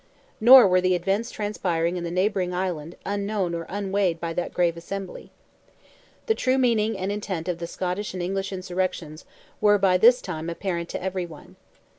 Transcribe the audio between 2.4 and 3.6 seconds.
island unknown